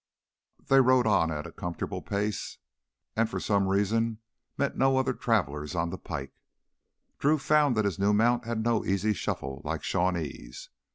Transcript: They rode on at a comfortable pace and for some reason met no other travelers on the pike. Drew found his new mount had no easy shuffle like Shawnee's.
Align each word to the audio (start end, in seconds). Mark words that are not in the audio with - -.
They 0.65 0.81
rode 0.81 1.05
on 1.05 1.29
at 1.29 1.45
a 1.45 1.51
comfortable 1.51 2.01
pace 2.01 2.57
and 3.15 3.29
for 3.29 3.39
some 3.39 3.67
reason 3.67 4.17
met 4.57 4.75
no 4.75 4.97
other 4.97 5.13
travelers 5.13 5.75
on 5.75 5.91
the 5.91 5.97
pike. 5.99 6.33
Drew 7.19 7.37
found 7.37 7.77
his 7.77 7.99
new 7.99 8.11
mount 8.11 8.45
had 8.45 8.63
no 8.63 8.83
easy 8.83 9.13
shuffle 9.13 9.61
like 9.63 9.83
Shawnee's. 9.83 10.69